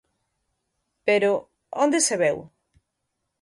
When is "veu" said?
2.23-2.37